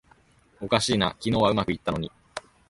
[0.59, 2.11] おかしいな、昨日はうまくいったのに